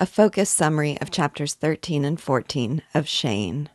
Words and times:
A 0.00 0.06
focused 0.06 0.54
summary 0.54 0.96
of 1.00 1.10
chapters 1.10 1.54
13 1.54 2.04
and 2.04 2.20
14 2.20 2.82
of 2.94 3.08
Shane. 3.08 3.68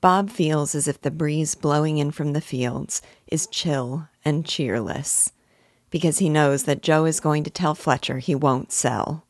Bob 0.00 0.30
feels 0.30 0.72
as 0.76 0.86
if 0.86 1.00
the 1.00 1.10
breeze 1.10 1.56
blowing 1.56 1.98
in 1.98 2.12
from 2.12 2.32
the 2.32 2.40
fields 2.40 3.02
is 3.26 3.48
chill 3.48 4.06
and 4.24 4.46
cheerless 4.46 5.32
because 5.90 6.18
he 6.18 6.28
knows 6.28 6.62
that 6.62 6.80
Joe 6.80 7.06
is 7.06 7.18
going 7.18 7.42
to 7.42 7.50
tell 7.50 7.74
Fletcher 7.74 8.20
he 8.20 8.36
won't 8.36 8.70
sell, 8.70 9.26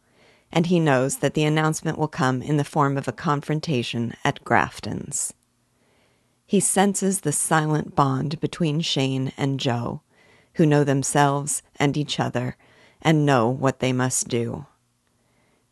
and 0.52 0.66
he 0.66 0.78
knows 0.78 1.20
that 1.20 1.32
the 1.32 1.44
announcement 1.44 1.96
will 1.96 2.08
come 2.08 2.42
in 2.42 2.58
the 2.58 2.62
form 2.62 2.98
of 2.98 3.08
a 3.08 3.12
confrontation 3.12 4.12
at 4.22 4.44
Grafton's. 4.44 5.32
He 6.44 6.60
senses 6.60 7.22
the 7.22 7.32
silent 7.32 7.94
bond 7.94 8.38
between 8.38 8.82
Shane 8.82 9.32
and 9.38 9.58
Joe, 9.58 10.02
who 10.56 10.66
know 10.66 10.84
themselves 10.84 11.62
and 11.76 11.96
each 11.96 12.20
other 12.20 12.58
and 13.00 13.24
know 13.24 13.48
what 13.48 13.80
they 13.80 13.94
must 13.94 14.28
do. 14.28 14.66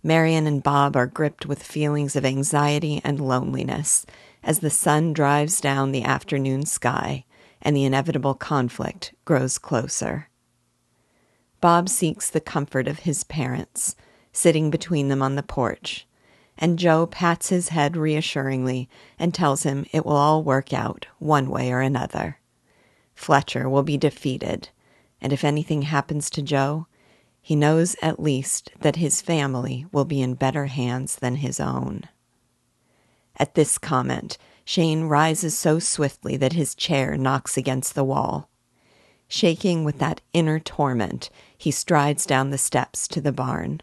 Marion 0.02 0.46
and 0.46 0.62
Bob 0.62 0.96
are 0.96 1.06
gripped 1.06 1.46
with 1.46 1.62
feelings 1.62 2.16
of 2.16 2.24
anxiety 2.24 3.00
and 3.04 3.20
loneliness 3.20 4.04
as 4.42 4.58
the 4.58 4.70
sun 4.70 5.12
drives 5.12 5.60
down 5.60 5.92
the 5.92 6.02
afternoon 6.02 6.66
sky 6.66 7.24
and 7.60 7.76
the 7.76 7.84
inevitable 7.84 8.34
conflict 8.34 9.14
grows 9.24 9.58
closer. 9.58 10.28
Bob 11.60 11.88
seeks 11.88 12.28
the 12.28 12.40
comfort 12.40 12.88
of 12.88 13.00
his 13.00 13.22
parents, 13.22 13.94
sitting 14.32 14.70
between 14.70 15.06
them 15.06 15.22
on 15.22 15.36
the 15.36 15.42
porch, 15.44 16.08
and 16.58 16.78
Joe 16.78 17.06
pats 17.06 17.50
his 17.50 17.68
head 17.68 17.96
reassuringly 17.96 18.88
and 19.18 19.32
tells 19.32 19.62
him 19.62 19.86
it 19.92 20.04
will 20.04 20.16
all 20.16 20.42
work 20.42 20.72
out 20.72 21.06
one 21.20 21.48
way 21.48 21.70
or 21.70 21.80
another. 21.80 22.38
Fletcher 23.14 23.68
will 23.68 23.84
be 23.84 23.96
defeated, 23.96 24.70
and 25.20 25.32
if 25.32 25.44
anything 25.44 25.82
happens 25.82 26.28
to 26.30 26.42
Joe, 26.42 26.88
he 27.42 27.56
knows 27.56 27.96
at 28.00 28.22
least 28.22 28.70
that 28.80 28.96
his 28.96 29.20
family 29.20 29.84
will 29.90 30.04
be 30.04 30.22
in 30.22 30.34
better 30.34 30.66
hands 30.66 31.16
than 31.16 31.36
his 31.36 31.58
own. 31.58 32.04
At 33.36 33.54
this 33.54 33.78
comment, 33.78 34.38
Shane 34.64 35.04
rises 35.04 35.58
so 35.58 35.80
swiftly 35.80 36.36
that 36.36 36.52
his 36.52 36.76
chair 36.76 37.16
knocks 37.16 37.56
against 37.56 37.96
the 37.96 38.04
wall. 38.04 38.48
Shaking 39.26 39.82
with 39.82 39.98
that 39.98 40.20
inner 40.32 40.60
torment, 40.60 41.30
he 41.58 41.72
strides 41.72 42.24
down 42.26 42.50
the 42.50 42.58
steps 42.58 43.08
to 43.08 43.20
the 43.20 43.32
barn. 43.32 43.80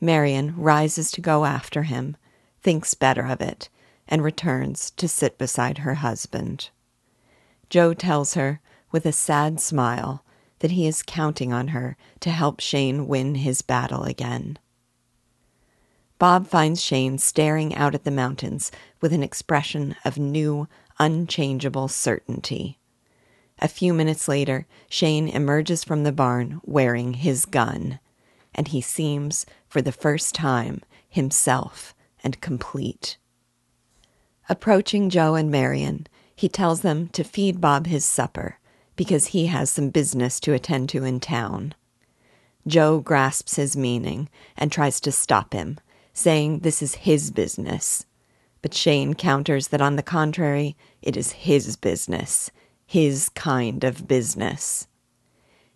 Marion 0.00 0.54
rises 0.56 1.12
to 1.12 1.20
go 1.20 1.44
after 1.44 1.84
him, 1.84 2.16
thinks 2.62 2.94
better 2.94 3.26
of 3.26 3.40
it, 3.40 3.68
and 4.08 4.24
returns 4.24 4.90
to 4.92 5.06
sit 5.06 5.38
beside 5.38 5.78
her 5.78 5.94
husband. 5.94 6.70
Joe 7.70 7.94
tells 7.94 8.34
her, 8.34 8.60
with 8.90 9.06
a 9.06 9.12
sad 9.12 9.60
smile, 9.60 10.24
that 10.60 10.72
he 10.72 10.86
is 10.86 11.02
counting 11.02 11.52
on 11.52 11.68
her 11.68 11.96
to 12.20 12.30
help 12.30 12.60
Shane 12.60 13.06
win 13.06 13.36
his 13.36 13.62
battle 13.62 14.04
again. 14.04 14.58
Bob 16.18 16.46
finds 16.46 16.82
Shane 16.82 17.18
staring 17.18 17.74
out 17.74 17.94
at 17.94 18.04
the 18.04 18.10
mountains 18.10 18.72
with 19.00 19.12
an 19.12 19.22
expression 19.22 19.96
of 20.04 20.16
new, 20.16 20.66
unchangeable 20.98 21.88
certainty. 21.88 22.78
A 23.58 23.68
few 23.68 23.92
minutes 23.92 24.28
later, 24.28 24.66
Shane 24.88 25.28
emerges 25.28 25.84
from 25.84 26.04
the 26.04 26.12
barn 26.12 26.60
wearing 26.64 27.14
his 27.14 27.44
gun, 27.44 28.00
and 28.54 28.68
he 28.68 28.80
seems, 28.80 29.44
for 29.68 29.82
the 29.82 29.92
first 29.92 30.34
time, 30.34 30.82
himself 31.08 31.94
and 32.24 32.40
complete. 32.40 33.18
Approaching 34.48 35.10
Joe 35.10 35.34
and 35.34 35.50
Marion, 35.50 36.06
he 36.34 36.48
tells 36.48 36.80
them 36.80 37.08
to 37.08 37.24
feed 37.24 37.60
Bob 37.60 37.86
his 37.86 38.04
supper 38.04 38.58
because 38.96 39.28
he 39.28 39.46
has 39.46 39.70
some 39.70 39.90
business 39.90 40.40
to 40.40 40.52
attend 40.52 40.88
to 40.88 41.04
in 41.04 41.20
town. 41.20 41.74
Joe 42.66 42.98
grasps 42.98 43.56
his 43.56 43.76
meaning 43.76 44.28
and 44.56 44.72
tries 44.72 45.00
to 45.00 45.12
stop 45.12 45.52
him, 45.52 45.78
saying 46.12 46.60
this 46.60 46.82
is 46.82 46.96
his 46.96 47.30
business. 47.30 48.06
But 48.62 48.74
Shane 48.74 49.14
counters 49.14 49.68
that, 49.68 49.80
on 49.80 49.96
the 49.96 50.02
contrary, 50.02 50.76
it 51.00 51.16
is 51.16 51.32
his 51.32 51.76
business, 51.76 52.50
his 52.84 53.28
kind 53.28 53.84
of 53.84 54.08
business. 54.08 54.88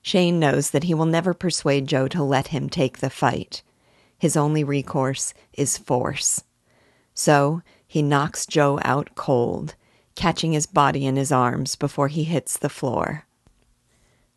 Shane 0.02 0.40
knows 0.40 0.70
that 0.70 0.84
he 0.84 0.94
will 0.94 1.06
never 1.06 1.34
persuade 1.34 1.86
Joe 1.86 2.08
to 2.08 2.22
let 2.22 2.48
him 2.48 2.68
take 2.68 2.98
the 2.98 3.10
fight. 3.10 3.62
His 4.18 4.36
only 4.36 4.64
recourse 4.64 5.34
is 5.52 5.78
force. 5.78 6.42
So 7.14 7.62
he 7.86 8.02
knocks 8.02 8.46
Joe 8.46 8.80
out 8.82 9.10
cold, 9.14 9.74
catching 10.20 10.52
his 10.52 10.66
body 10.66 11.06
in 11.06 11.16
his 11.16 11.32
arms 11.32 11.76
before 11.76 12.08
he 12.08 12.24
hits 12.24 12.58
the 12.58 12.68
floor. 12.68 13.24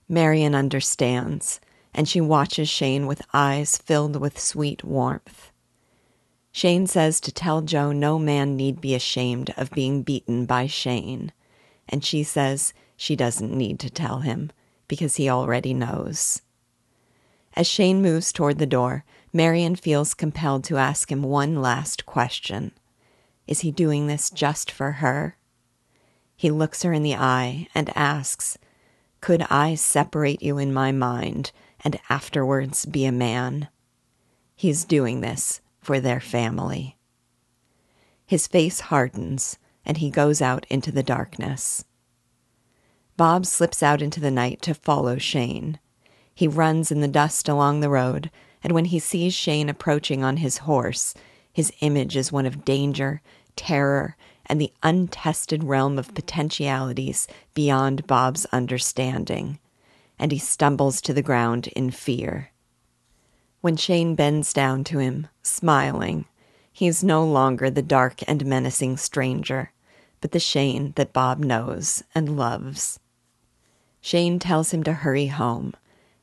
Marion 0.07 0.55
understands, 0.55 1.59
and 1.93 2.07
she 2.07 2.21
watches 2.21 2.69
Shane 2.69 3.05
with 3.05 3.21
eyes 3.33 3.77
filled 3.77 4.15
with 4.15 4.39
sweet 4.39 4.85
warmth. 4.85 5.51
Shane 6.53 6.87
says 6.87 7.19
to 7.19 7.33
tell 7.33 7.61
Joe 7.61 7.91
no 7.91 8.17
man 8.17 8.55
need 8.55 8.79
be 8.79 8.95
ashamed 8.95 9.53
of 9.57 9.71
being 9.71 10.03
beaten 10.03 10.45
by 10.45 10.67
Shane, 10.67 11.33
and 11.89 12.05
she 12.05 12.23
says 12.23 12.73
she 12.95 13.17
doesn't 13.17 13.51
need 13.51 13.77
to 13.81 13.89
tell 13.89 14.19
him 14.19 14.53
because 14.87 15.17
he 15.17 15.27
already 15.27 15.73
knows. 15.73 16.41
As 17.57 17.67
Shane 17.67 18.01
moves 18.01 18.31
toward 18.31 18.57
the 18.57 18.65
door, 18.65 19.03
Marion 19.33 19.75
feels 19.75 20.13
compelled 20.13 20.63
to 20.63 20.77
ask 20.77 21.11
him 21.11 21.23
one 21.23 21.61
last 21.61 22.05
question. 22.05 22.71
Is 23.47 23.59
he 23.59 23.71
doing 23.71 24.07
this 24.07 24.29
just 24.29 24.71
for 24.71 24.93
her? 24.93 25.35
He 26.35 26.51
looks 26.51 26.83
her 26.83 26.93
in 26.93 27.03
the 27.03 27.15
eye 27.15 27.67
and 27.73 27.95
asks, 27.95 28.57
Could 29.21 29.43
I 29.49 29.75
separate 29.75 30.41
you 30.41 30.57
in 30.57 30.73
my 30.73 30.91
mind 30.91 31.51
and 31.83 31.99
afterwards 32.09 32.85
be 32.85 33.05
a 33.05 33.11
man? 33.11 33.69
He's 34.55 34.85
doing 34.85 35.21
this 35.21 35.61
for 35.79 35.99
their 35.99 36.19
family. 36.19 36.97
His 38.25 38.47
face 38.47 38.79
hardens, 38.79 39.57
and 39.85 39.97
he 39.97 40.09
goes 40.09 40.41
out 40.41 40.65
into 40.69 40.91
the 40.91 41.03
darkness. 41.03 41.83
Bob 43.17 43.45
slips 43.45 43.83
out 43.83 44.01
into 44.01 44.19
the 44.19 44.31
night 44.31 44.61
to 44.63 44.73
follow 44.73 45.17
Shane. 45.17 45.79
He 46.33 46.47
runs 46.47 46.91
in 46.91 47.01
the 47.01 47.07
dust 47.07 47.47
along 47.47 47.79
the 47.79 47.89
road, 47.89 48.31
and 48.63 48.73
when 48.73 48.85
he 48.85 48.97
sees 48.99 49.33
Shane 49.33 49.69
approaching 49.69 50.23
on 50.23 50.37
his 50.37 50.59
horse, 50.59 51.13
his 51.51 51.71
image 51.81 52.15
is 52.15 52.31
one 52.31 52.45
of 52.45 52.65
danger, 52.65 53.21
terror, 53.55 54.15
and 54.45 54.59
the 54.59 54.73
untested 54.83 55.63
realm 55.63 55.97
of 55.97 56.13
potentialities 56.13 57.27
beyond 57.53 58.07
Bob's 58.07 58.45
understanding, 58.51 59.59
and 60.19 60.31
he 60.31 60.39
stumbles 60.39 61.01
to 61.01 61.13
the 61.13 61.21
ground 61.21 61.67
in 61.67 61.91
fear. 61.91 62.51
When 63.61 63.77
Shane 63.77 64.15
bends 64.15 64.51
down 64.51 64.83
to 64.85 64.99
him, 64.99 65.27
smiling, 65.41 66.25
he 66.71 66.87
is 66.87 67.03
no 67.03 67.23
longer 67.23 67.69
the 67.69 67.81
dark 67.81 68.19
and 68.27 68.45
menacing 68.45 68.97
stranger, 68.97 69.71
but 70.19 70.31
the 70.31 70.39
Shane 70.39 70.93
that 70.95 71.13
Bob 71.13 71.39
knows 71.39 72.03
and 72.13 72.35
loves. 72.35 72.99
Shane 74.01 74.39
tells 74.39 74.71
him 74.71 74.83
to 74.83 74.93
hurry 74.93 75.27
home, 75.27 75.73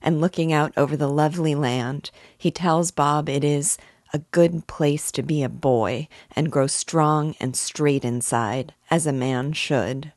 and 0.03 0.21
looking 0.21 0.53
out 0.53 0.73
over 0.77 0.97
the 0.97 1.09
lovely 1.09 1.55
land, 1.55 2.11
he 2.37 2.51
tells 2.51 2.91
Bob 2.91 3.29
it 3.29 3.45
is 3.45 3.79
a 4.13 4.19
good 4.31 4.67
place 4.67 5.13
to 5.13 5.23
be 5.23 5.43
a 5.43 5.49
boy 5.49 6.09
and 6.35 6.53
grow 6.53 6.67
strong 6.67 7.35
and 7.41 7.57
straight 7.57 8.05
inside, 8.05 8.75
as 8.91 9.07
a 9.07 9.13
man 9.13 9.53
should. 9.53 10.13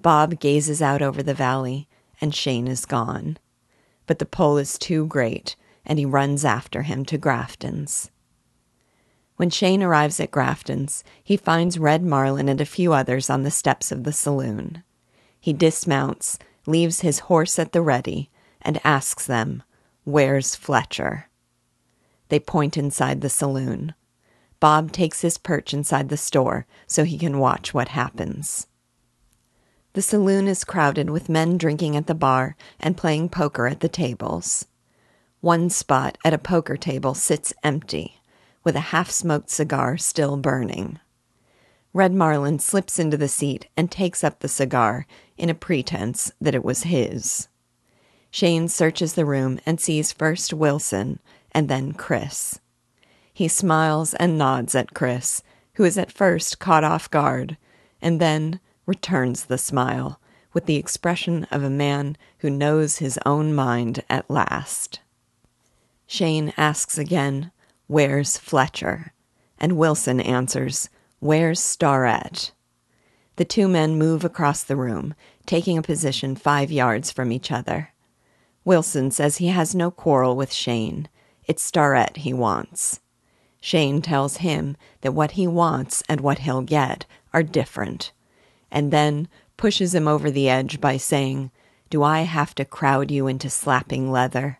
Bob 0.00 0.38
gazes 0.40 0.82
out 0.82 1.00
over 1.00 1.22
the 1.22 1.34
valley, 1.34 1.88
and 2.20 2.34
Shane 2.34 2.68
is 2.68 2.84
gone. 2.84 3.38
But 4.06 4.18
the 4.18 4.26
pull 4.26 4.58
is 4.58 4.78
too 4.78 5.06
great, 5.06 5.56
and 5.86 5.98
he 5.98 6.04
runs 6.04 6.44
after 6.44 6.82
him 6.82 7.04
to 7.06 7.18
Grafton's. 7.18 8.10
When 9.36 9.50
Shane 9.50 9.82
arrives 9.82 10.20
at 10.20 10.30
Grafton's, 10.30 11.02
he 11.22 11.36
finds 11.36 11.78
Red 11.78 12.02
Marlin 12.02 12.48
and 12.48 12.60
a 12.60 12.66
few 12.66 12.92
others 12.92 13.28
on 13.28 13.42
the 13.42 13.50
steps 13.50 13.90
of 13.90 14.04
the 14.04 14.12
saloon. 14.12 14.84
He 15.40 15.52
dismounts, 15.52 16.38
leaves 16.66 17.00
his 17.00 17.20
horse 17.20 17.58
at 17.58 17.72
the 17.72 17.82
ready, 17.82 18.30
and 18.62 18.80
asks 18.84 19.26
them, 19.26 19.62
Where's 20.04 20.54
Fletcher? 20.54 21.28
They 22.28 22.40
point 22.40 22.76
inside 22.76 23.20
the 23.20 23.28
saloon. 23.28 23.94
Bob 24.60 24.92
takes 24.92 25.20
his 25.20 25.36
perch 25.36 25.74
inside 25.74 26.08
the 26.08 26.16
store 26.16 26.66
so 26.86 27.04
he 27.04 27.18
can 27.18 27.38
watch 27.38 27.74
what 27.74 27.88
happens. 27.88 28.66
The 29.92 30.02
saloon 30.02 30.48
is 30.48 30.64
crowded 30.64 31.10
with 31.10 31.28
men 31.28 31.56
drinking 31.56 31.96
at 31.96 32.06
the 32.06 32.14
bar 32.14 32.56
and 32.80 32.96
playing 32.96 33.28
poker 33.28 33.66
at 33.66 33.80
the 33.80 33.88
tables. 33.88 34.66
One 35.40 35.70
spot 35.70 36.18
at 36.24 36.34
a 36.34 36.38
poker 36.38 36.76
table 36.76 37.14
sits 37.14 37.52
empty, 37.62 38.20
with 38.64 38.74
a 38.74 38.90
half 38.90 39.10
smoked 39.10 39.50
cigar 39.50 39.96
still 39.98 40.36
burning. 40.36 40.98
Red 41.92 42.12
Marlin 42.12 42.58
slips 42.58 42.98
into 42.98 43.16
the 43.16 43.28
seat 43.28 43.68
and 43.76 43.88
takes 43.88 44.24
up 44.24 44.40
the 44.40 44.48
cigar 44.48 45.06
in 45.36 45.48
a 45.48 45.54
pretense 45.54 46.32
that 46.40 46.54
it 46.54 46.64
was 46.64 46.82
his. 46.82 47.48
Shane 48.32 48.66
searches 48.66 49.12
the 49.14 49.24
room 49.24 49.60
and 49.64 49.80
sees 49.80 50.10
first 50.10 50.52
Wilson 50.52 51.20
and 51.54 51.68
then 51.68 51.92
Chris. 51.92 52.60
He 53.32 53.48
smiles 53.48 54.14
and 54.14 54.36
nods 54.36 54.74
at 54.74 54.94
Chris, 54.94 55.42
who 55.74 55.84
is 55.84 55.96
at 55.96 56.12
first 56.12 56.58
caught 56.58 56.84
off 56.84 57.10
guard, 57.10 57.56
and 58.02 58.20
then 58.20 58.60
returns 58.86 59.44
the 59.44 59.58
smile 59.58 60.20
with 60.52 60.66
the 60.66 60.76
expression 60.76 61.44
of 61.50 61.62
a 61.62 61.70
man 61.70 62.16
who 62.38 62.50
knows 62.50 62.98
his 62.98 63.18
own 63.26 63.54
mind 63.54 64.04
at 64.08 64.30
last. 64.30 65.00
Shane 66.06 66.52
asks 66.56 66.96
again, 66.96 67.50
Where's 67.86 68.38
Fletcher? 68.38 69.12
And 69.58 69.76
Wilson 69.76 70.20
answers, 70.20 70.88
Where's 71.18 71.60
Starrett? 71.60 72.52
The 73.36 73.44
two 73.44 73.66
men 73.66 73.98
move 73.98 74.24
across 74.24 74.62
the 74.62 74.76
room, 74.76 75.14
taking 75.44 75.76
a 75.76 75.82
position 75.82 76.36
five 76.36 76.70
yards 76.70 77.10
from 77.10 77.32
each 77.32 77.50
other. 77.50 77.90
Wilson 78.64 79.10
says 79.10 79.38
he 79.38 79.48
has 79.48 79.74
no 79.74 79.90
quarrel 79.90 80.36
with 80.36 80.52
Shane. 80.52 81.08
It's 81.46 81.62
Starrett 81.62 82.18
he 82.18 82.32
wants. 82.32 83.00
Shane 83.60 84.02
tells 84.02 84.38
him 84.38 84.76
that 85.00 85.14
what 85.14 85.32
he 85.32 85.46
wants 85.46 86.02
and 86.08 86.20
what 86.20 86.40
he'll 86.40 86.62
get 86.62 87.06
are 87.32 87.42
different, 87.42 88.12
and 88.70 88.90
then 88.92 89.28
pushes 89.56 89.94
him 89.94 90.06
over 90.06 90.30
the 90.30 90.48
edge 90.48 90.80
by 90.80 90.96
saying, 90.96 91.50
Do 91.90 92.02
I 92.02 92.22
have 92.22 92.54
to 92.56 92.64
crowd 92.64 93.10
you 93.10 93.26
into 93.26 93.48
slapping 93.48 94.10
leather? 94.10 94.58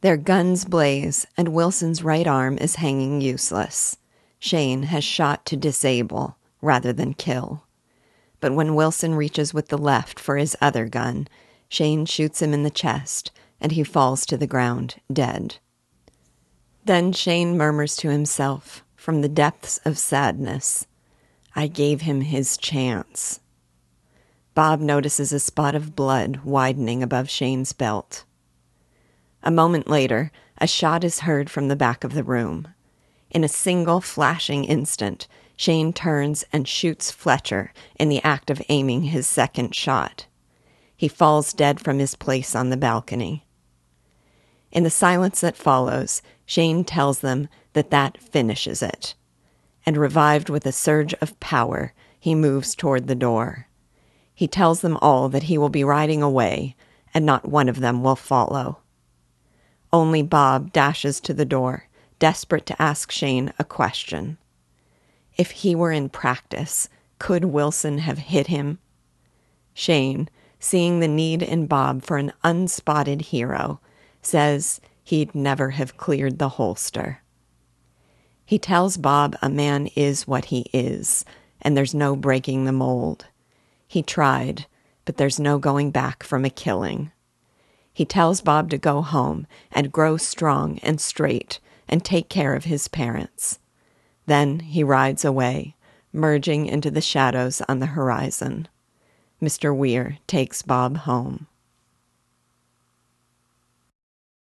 Their 0.00 0.16
guns 0.16 0.64
blaze, 0.64 1.26
and 1.36 1.48
Wilson's 1.48 2.02
right 2.02 2.26
arm 2.26 2.56
is 2.58 2.76
hanging 2.76 3.20
useless. 3.20 3.96
Shane 4.38 4.84
has 4.84 5.04
shot 5.04 5.44
to 5.46 5.56
disable 5.56 6.36
rather 6.62 6.92
than 6.92 7.14
kill. 7.14 7.64
But 8.40 8.54
when 8.54 8.74
Wilson 8.74 9.14
reaches 9.14 9.52
with 9.52 9.68
the 9.68 9.78
left 9.78 10.20
for 10.20 10.36
his 10.36 10.56
other 10.60 10.88
gun, 10.88 11.26
Shane 11.68 12.06
shoots 12.06 12.40
him 12.40 12.54
in 12.54 12.62
the 12.62 12.70
chest, 12.70 13.32
and 13.60 13.72
he 13.72 13.82
falls 13.82 14.24
to 14.26 14.36
the 14.36 14.46
ground, 14.46 14.96
dead. 15.12 15.56
Then 16.88 17.12
Shane 17.12 17.58
murmurs 17.58 17.96
to 17.96 18.08
himself, 18.08 18.82
from 18.96 19.20
the 19.20 19.28
depths 19.28 19.78
of 19.84 19.98
sadness, 19.98 20.86
I 21.54 21.66
gave 21.66 22.00
him 22.00 22.22
his 22.22 22.56
chance. 22.56 23.40
Bob 24.54 24.80
notices 24.80 25.30
a 25.30 25.38
spot 25.38 25.74
of 25.74 25.94
blood 25.94 26.40
widening 26.44 27.02
above 27.02 27.28
Shane's 27.28 27.74
belt. 27.74 28.24
A 29.42 29.50
moment 29.50 29.90
later, 29.90 30.32
a 30.56 30.66
shot 30.66 31.04
is 31.04 31.20
heard 31.20 31.50
from 31.50 31.68
the 31.68 31.76
back 31.76 32.04
of 32.04 32.14
the 32.14 32.24
room. 32.24 32.68
In 33.28 33.44
a 33.44 33.48
single 33.48 34.00
flashing 34.00 34.64
instant, 34.64 35.28
Shane 35.58 35.92
turns 35.92 36.42
and 36.54 36.66
shoots 36.66 37.10
Fletcher 37.10 37.70
in 37.96 38.08
the 38.08 38.22
act 38.24 38.48
of 38.48 38.62
aiming 38.70 39.02
his 39.02 39.26
second 39.26 39.74
shot. 39.74 40.24
He 40.96 41.06
falls 41.06 41.52
dead 41.52 41.80
from 41.80 41.98
his 41.98 42.14
place 42.14 42.54
on 42.54 42.70
the 42.70 42.78
balcony. 42.78 43.44
In 44.70 44.84
the 44.84 44.90
silence 44.90 45.40
that 45.40 45.56
follows, 45.56 46.22
Shane 46.44 46.84
tells 46.84 47.20
them 47.20 47.48
that 47.72 47.90
that 47.90 48.18
finishes 48.18 48.82
it. 48.82 49.14
And 49.86 49.96
revived 49.96 50.50
with 50.50 50.66
a 50.66 50.72
surge 50.72 51.14
of 51.14 51.38
power, 51.40 51.94
he 52.18 52.34
moves 52.34 52.74
toward 52.74 53.06
the 53.06 53.14
door. 53.14 53.66
He 54.34 54.46
tells 54.46 54.80
them 54.82 54.98
all 55.00 55.28
that 55.30 55.44
he 55.44 55.58
will 55.58 55.68
be 55.68 55.84
riding 55.84 56.22
away, 56.22 56.76
and 57.14 57.24
not 57.24 57.48
one 57.48 57.68
of 57.68 57.80
them 57.80 58.02
will 58.02 58.16
follow. 58.16 58.78
Only 59.92 60.22
Bob 60.22 60.72
dashes 60.72 61.20
to 61.20 61.32
the 61.32 61.46
door, 61.46 61.88
desperate 62.18 62.66
to 62.66 62.82
ask 62.82 63.10
Shane 63.10 63.52
a 63.58 63.64
question. 63.64 64.36
If 65.36 65.52
he 65.52 65.74
were 65.74 65.92
in 65.92 66.08
practice, 66.08 66.88
could 67.18 67.46
Wilson 67.46 67.98
have 67.98 68.18
hit 68.18 68.48
him? 68.48 68.78
Shane, 69.72 70.28
seeing 70.60 71.00
the 71.00 71.08
need 71.08 71.42
in 71.42 71.66
Bob 71.66 72.02
for 72.02 72.18
an 72.18 72.32
unspotted 72.44 73.22
hero, 73.22 73.80
says 74.22 74.80
he'd 75.02 75.34
never 75.34 75.70
have 75.70 75.96
cleared 75.96 76.38
the 76.38 76.50
holster. 76.50 77.22
He 78.44 78.58
tells 78.58 78.96
Bob 78.96 79.36
a 79.42 79.50
man 79.50 79.88
is 79.94 80.26
what 80.26 80.46
he 80.46 80.70
is, 80.72 81.24
and 81.60 81.76
there's 81.76 81.94
no 81.94 82.16
breaking 82.16 82.64
the 82.64 82.72
mold. 82.72 83.26
He 83.86 84.02
tried, 84.02 84.66
but 85.04 85.16
there's 85.16 85.40
no 85.40 85.58
going 85.58 85.90
back 85.90 86.22
from 86.22 86.44
a 86.44 86.50
killing. 86.50 87.12
He 87.92 88.04
tells 88.04 88.40
Bob 88.40 88.70
to 88.70 88.78
go 88.78 89.02
home 89.02 89.46
and 89.72 89.92
grow 89.92 90.16
strong 90.16 90.78
and 90.80 91.00
straight 91.00 91.58
and 91.88 92.04
take 92.04 92.28
care 92.28 92.54
of 92.54 92.64
his 92.64 92.86
parents. 92.86 93.58
Then 94.26 94.60
he 94.60 94.84
rides 94.84 95.24
away, 95.24 95.74
merging 96.12 96.66
into 96.66 96.90
the 96.90 97.00
shadows 97.00 97.60
on 97.68 97.80
the 97.80 97.86
horizon. 97.86 98.68
Mr. 99.42 99.76
Weir 99.76 100.18
takes 100.26 100.62
Bob 100.62 100.98
home. 100.98 101.46